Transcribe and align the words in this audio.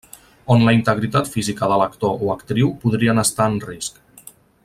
On 0.53 0.63
la 0.67 0.71
integritat 0.77 1.29
física 1.33 1.69
de 1.73 1.77
l'actor 1.81 2.25
o 2.27 2.33
actriu 2.37 2.73
podrien 2.85 3.25
estar 3.27 3.49
en 3.53 3.61
risc. 3.69 4.03